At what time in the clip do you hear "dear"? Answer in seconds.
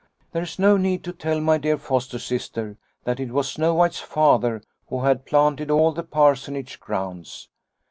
1.59-1.77